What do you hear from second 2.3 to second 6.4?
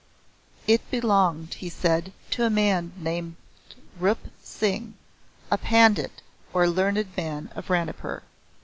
to a man named Rup Singh, a pandit,